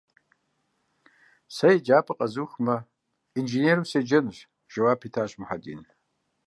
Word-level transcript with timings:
Сэ 1.55 1.67
еджапӏэр 1.77 2.17
къэзухмэ, 2.19 2.75
инженеру 3.39 3.89
седжэнущ,- 3.91 4.37
жэуап 4.71 5.01
итыжащ 5.07 5.31
Мухьэдин. 5.39 5.81